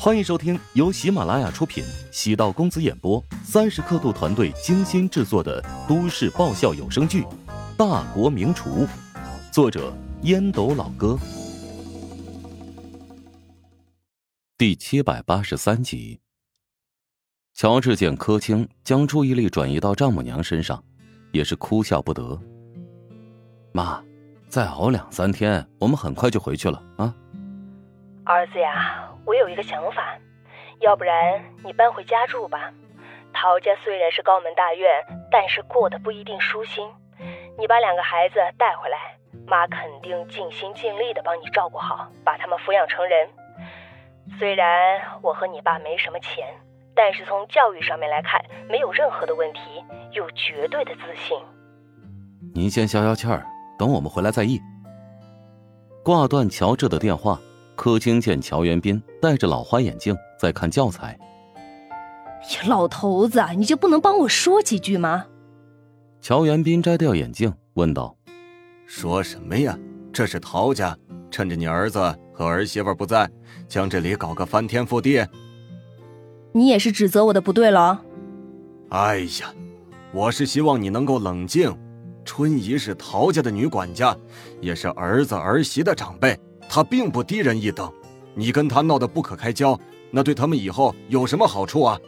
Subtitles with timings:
[0.00, 7.22] 欢迎收听由喜马拉雅出品、喜道公子演播、三十刻度团队精心制作的都市爆笑有声剧
[7.76, 8.86] 《大国名厨》，
[9.52, 9.92] 作者
[10.22, 11.18] 烟斗老哥，
[14.56, 16.20] 第七百八十三集。
[17.52, 20.80] 乔治见柯青将注意力转移到丈母娘身上，
[21.32, 22.40] 也是哭笑不得。
[23.72, 24.00] 妈，
[24.48, 27.12] 再熬两三天，我们很快就回去了啊！
[28.28, 29.08] 儿子呀。
[29.24, 30.18] 我有一个想法，
[30.80, 32.70] 要不然你搬回家住吧。
[33.32, 34.86] 陶家虽然是高门大院，
[35.30, 36.86] 但是过得不一定舒心。
[37.58, 43.28] 你把两个孩子带回来，妈肯定尽心尽力的帮你照顾好，把他们抚养成人。
[44.38, 46.46] 虽然我和你爸没什么钱，
[46.94, 49.60] 但是从教育上面来看，没有任何的问题，
[50.12, 51.38] 有绝对的自信。
[52.54, 53.44] 您先消消气儿，
[53.78, 54.60] 等我们回来再议。
[56.04, 57.38] 挂断乔治的电话。
[57.78, 61.16] 柯青见乔元斌戴着老花眼镜在看教材。
[62.50, 65.26] 呀，老头子，你就不能帮我说几句吗？
[66.20, 68.16] 乔元斌摘掉眼镜问道
[68.84, 69.78] ：“说什么呀？
[70.12, 70.96] 这是陶家，
[71.30, 72.00] 趁着你儿子
[72.32, 73.30] 和儿媳妇不在，
[73.68, 75.24] 将这里搞个翻天覆地。
[76.50, 78.02] 你也是指责我的不对了？
[78.88, 79.54] 哎呀，
[80.12, 81.72] 我是希望你能够冷静。
[82.24, 84.16] 春姨是陶家的女管家，
[84.60, 86.36] 也是儿子儿媳的长辈。”
[86.68, 87.92] 他并不低人一等，
[88.34, 89.78] 你跟他闹得不可开交，
[90.10, 91.98] 那对他们以后有什么好处啊？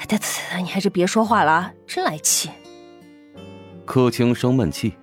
[0.00, 2.50] 得得得，你还是别说话了，真来气。
[3.84, 4.94] 柯青生闷气，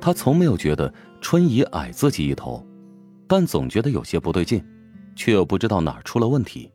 [0.00, 2.64] 他从没有觉得春姨矮自己一头，
[3.26, 4.62] 但总觉得有些不对劲，
[5.16, 6.70] 却又不知道哪儿出了问题。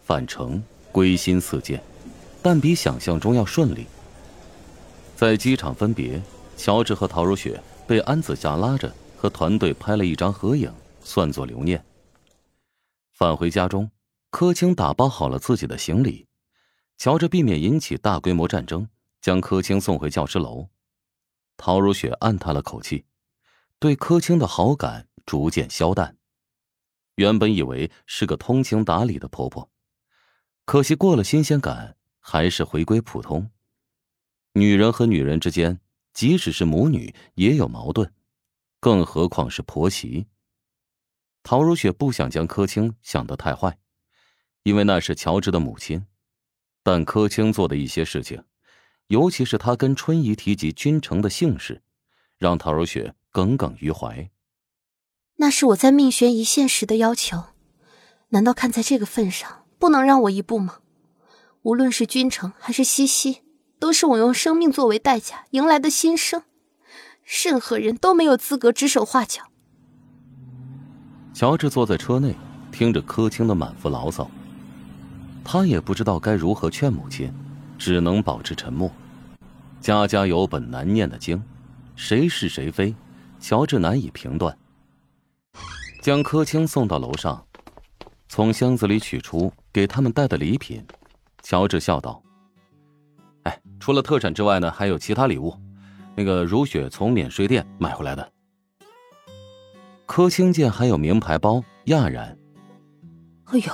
[0.00, 0.62] 返程
[0.92, 1.82] 归心似箭，
[2.42, 3.86] 但比想象中要顺利。
[5.16, 6.20] 在机场分别，
[6.56, 8.92] 乔治和陶如雪被安子夏拉着。
[9.20, 11.84] 和团队拍了一张合影，算作留念。
[13.12, 13.90] 返回家中，
[14.30, 16.26] 柯青打包好了自己的行李，
[16.96, 18.88] 瞧着避免引起大规模战争，
[19.20, 20.70] 将柯青送回教师楼。
[21.58, 23.04] 陶如雪暗叹了口气，
[23.78, 26.16] 对柯青的好感逐渐消淡。
[27.16, 29.68] 原本以为是个通情达理的婆婆，
[30.64, 33.50] 可惜过了新鲜感，还是回归普通。
[34.54, 35.78] 女人和女人之间，
[36.14, 38.10] 即使是母女，也有矛盾。
[38.80, 40.26] 更何况是婆媳。
[41.42, 43.78] 陶如雪不想将柯青想得太坏，
[44.62, 46.06] 因为那是乔治的母亲。
[46.82, 48.42] 但柯青做的一些事情，
[49.08, 51.82] 尤其是他跟春姨提及君城的姓氏，
[52.38, 54.30] 让陶如雪耿耿于怀。
[55.36, 57.44] 那是我在命悬一线时的要求，
[58.28, 60.80] 难道看在这个份上，不能让我一步吗？
[61.62, 63.42] 无论是君城还是西西，
[63.78, 66.44] 都是我用生命作为代价迎来的新生。
[67.30, 69.44] 任何人都没有资格指手画脚。
[71.32, 72.34] 乔治坐在车内，
[72.72, 74.28] 听着柯青的满腹牢骚，
[75.44, 77.32] 他也不知道该如何劝母亲，
[77.78, 78.90] 只能保持沉默。
[79.80, 81.40] 家家有本难念的经，
[81.94, 82.92] 谁是谁非，
[83.38, 84.58] 乔治难以评断。
[86.02, 87.46] 将柯青送到楼上，
[88.28, 90.84] 从箱子里取出给他们带的礼品，
[91.42, 92.20] 乔治笑道
[93.44, 95.54] ：“哎，除了特产之外呢，还有其他礼物。”
[96.20, 98.30] 那个如雪从免税店买回来的。
[100.04, 102.36] 柯青见还有名牌包，讶然
[103.48, 103.72] ：“哎呦，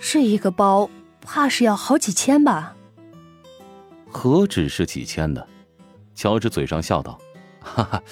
[0.00, 0.90] 这一个包
[1.20, 2.74] 怕是要好几千吧？”
[4.10, 5.46] 何止是几千的？
[6.16, 7.16] 乔治嘴上笑道
[7.62, 8.02] ：“哈哈，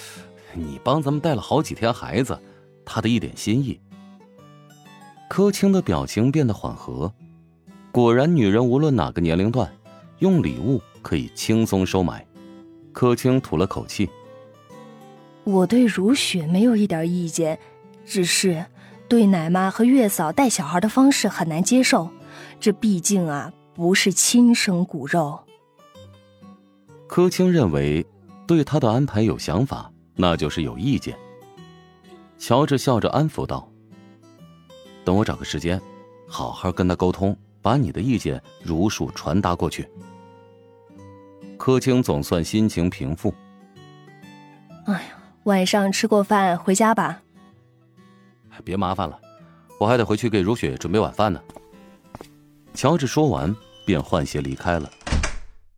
[0.54, 2.40] 你帮咱们带了好几天孩子，
[2.84, 3.80] 他的一点心意。”
[5.28, 7.12] 柯青的表情变得缓和，
[7.90, 9.68] 果然，女人无论哪个年龄段，
[10.20, 12.24] 用礼物可以轻松收买。
[12.92, 14.08] 柯青吐了口气
[15.44, 17.58] ：“我对如雪没有一点意见，
[18.04, 18.64] 只是
[19.08, 22.10] 对奶妈和月嫂带小孩的方式很难接受。
[22.58, 25.38] 这毕竟啊，不是亲生骨肉。”
[27.06, 28.06] 柯青认为，
[28.46, 31.16] 对他的安排有想法，那就是有意见。
[32.38, 33.70] 乔治笑着安抚道
[35.04, 35.80] ：“等我找个时间，
[36.26, 39.88] 好好跟他沟通，把你的意见如数传达过去。”
[41.60, 43.34] 柯青总算心情平复。
[44.86, 45.08] 哎呀，
[45.42, 47.20] 晚上吃过饭回家吧。
[48.64, 49.20] 别麻烦了，
[49.78, 51.38] 我还得回去给如雪准备晚饭呢。
[52.72, 53.54] 乔治说完，
[53.84, 54.90] 便换鞋离开了。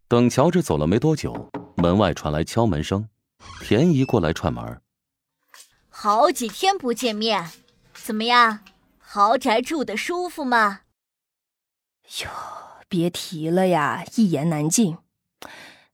[0.06, 3.08] 等乔治走了没多久，门外传来敲门声，
[3.60, 4.80] 田姨过来串门。
[5.88, 7.50] 好几天不见面，
[7.92, 8.60] 怎么样？
[8.98, 10.82] 豪宅住的舒服吗？
[12.22, 12.30] 哟，
[12.88, 14.96] 别提了呀，一言难尽。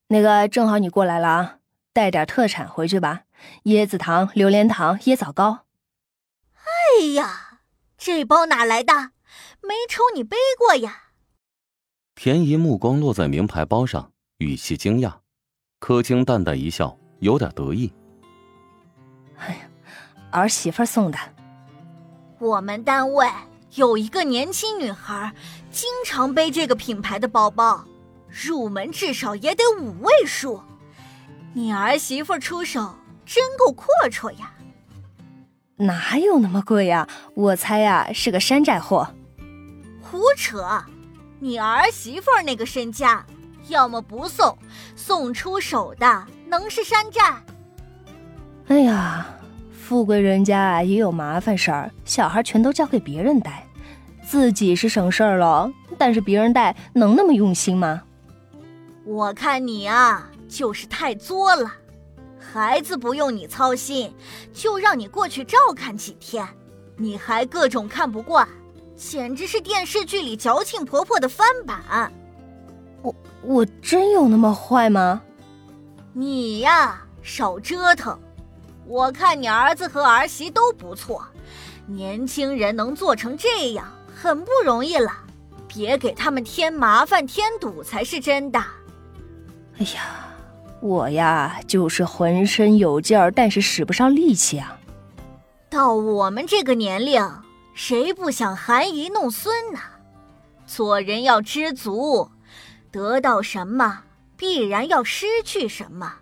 [0.08, 1.58] 那个正好你过来了啊，
[1.92, 3.22] 带点特产回去吧，
[3.64, 5.66] 椰子糖、榴莲糖、椰枣糕。
[6.54, 7.60] 哎呀，
[7.98, 8.92] 这包哪来的？
[9.60, 11.02] 没瞅你背过呀。
[12.14, 15.12] 田姨目光落在名牌包上，语气惊讶。
[15.78, 17.92] 柯青淡淡一笑，有点得意。
[19.36, 19.60] 哎呀，
[20.30, 21.18] 儿媳妇送的。
[22.38, 23.28] 我们单位
[23.74, 25.34] 有一个年轻女孩，
[25.70, 27.84] 经常背这个品牌的包包，
[28.28, 30.60] 入门至少也得五位数。
[31.54, 32.94] 你儿媳妇出手
[33.24, 34.52] 真够阔绰呀！
[35.76, 37.08] 哪有那么贵呀？
[37.34, 39.08] 我猜呀是个山寨货。
[40.00, 40.82] 胡扯！
[41.40, 43.24] 你儿媳妇那个身家，
[43.68, 44.56] 要么不送，
[44.96, 47.22] 送出手的能是山寨？
[48.68, 49.26] 哎呀，
[49.72, 53.66] 富贵人家也有麻烦事儿，小孩全都交给别人带，
[54.22, 58.02] 自己是省事儿了，但是别人带能那么用心吗？
[59.08, 61.72] 我看你啊，就是太作了。
[62.38, 64.14] 孩子不用你操心，
[64.52, 66.46] 就让你过去照看几天，
[66.94, 68.46] 你还各种看不惯。
[68.94, 72.12] 简直是电视剧里矫情婆婆的翻版。
[73.00, 75.22] 我我真有那么坏吗？
[76.12, 78.18] 你呀，少折腾。
[78.86, 81.24] 我看你儿子和儿媳都不错，
[81.86, 85.10] 年轻人能做成这样，很不容易了。
[85.66, 88.62] 别给他们添麻烦添堵才是真的。
[89.78, 90.28] 哎呀，
[90.80, 94.78] 我呀就是浑身有劲儿，但是使不上力气啊。
[95.70, 97.22] 到我们这个年龄。
[97.74, 99.78] 谁不想含饴弄孙呢？
[100.66, 102.28] 做人要知足，
[102.90, 104.02] 得到什么
[104.36, 106.12] 必然要失去什么。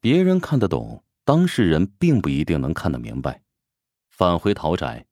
[0.00, 3.42] 别人看得懂，当事人并不一定能看得明白。
[4.10, 5.06] 返回陶宅，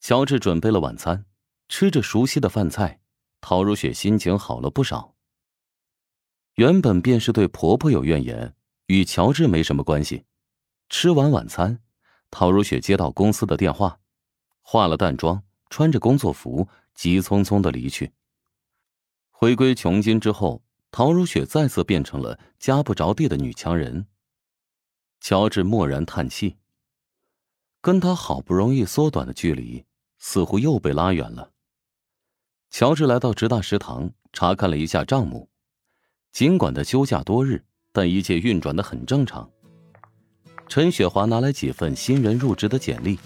[0.00, 1.26] 乔治准备了晚餐，
[1.68, 2.98] 吃着熟悉的饭菜，
[3.42, 5.12] 陶如雪心情好了不少。
[6.60, 8.54] 原本便是对婆婆有怨言，
[8.88, 10.26] 与乔治没什么关系。
[10.90, 11.80] 吃完晚餐，
[12.30, 13.98] 陶如雪接到公司的电话。
[14.60, 18.12] 化了淡妆，穿着工作服，急匆匆的离去。
[19.30, 24.06] 回归琼金之后，陶如雪再次变成了家不着地的女强人。
[25.18, 26.58] 乔治默然叹气，
[27.80, 29.86] 跟他好不容易缩短的距离，
[30.18, 31.52] 似乎又被拉远了。
[32.68, 35.49] 乔治来到直大食堂，查看了一下账目。
[36.32, 37.62] 尽管他休假多日，
[37.92, 39.48] 但一切运转的很正常。
[40.68, 43.18] 陈雪华拿来几份新人入职的简历。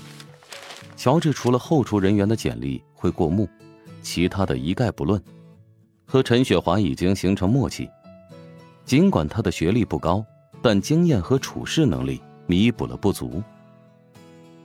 [0.97, 3.49] 乔治除了后厨人员的简历会过目，
[4.01, 5.23] 其他的一概不论。
[6.07, 7.89] 和陈雪华已经形成默契，
[8.85, 10.25] 尽管他的学历不高，
[10.63, 13.43] 但经验和处事能力弥补了不足。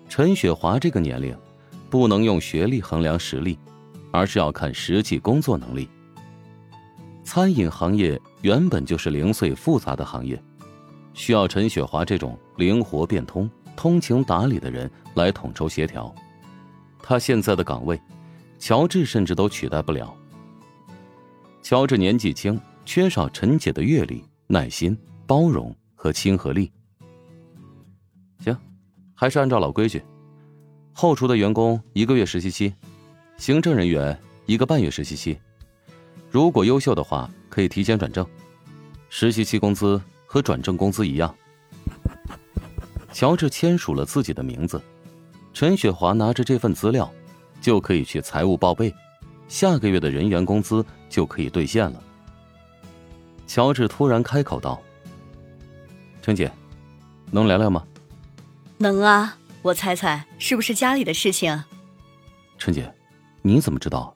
[0.08, 1.36] 陈雪华这个年龄，
[1.90, 3.58] 不能用学历衡量实力，
[4.12, 5.90] 而是要看实际工作能力。
[7.32, 10.44] 餐饮行业原本就是零碎复杂的行业，
[11.14, 13.48] 需要陈雪华这种灵活变通。
[13.76, 16.12] 通情达理的人来统筹协调，
[17.04, 18.02] 他现在的岗位，
[18.58, 20.12] 乔治甚至都取代不了。
[21.62, 24.98] 乔治年纪轻，缺少陈姐的阅历、耐心、
[25.28, 26.72] 包容和亲和力。
[28.40, 28.58] 行，
[29.14, 30.02] 还是按照老规矩，
[30.94, 32.74] 后厨的员工一个月实习期，
[33.38, 35.38] 行政人员一个半月实习期，
[36.32, 38.26] 如果优秀的话可以提前转正，
[39.10, 41.34] 实习期工资和转正工资一样。
[43.12, 44.80] 乔治签署了自己的名字，
[45.54, 47.12] 陈雪华拿着这份资料，
[47.60, 48.94] 就可以去财务报备，
[49.48, 52.04] 下个月的人员工资就可以兑现了。
[53.48, 54.80] 乔治突然开口道
[56.22, 56.52] ：“陈姐，
[57.32, 57.84] 能聊聊吗
[58.78, 61.64] ？”“能啊，我猜猜是不是家里的事情
[62.60, 62.94] ？”“陈姐，
[63.42, 64.16] 你怎么知道？”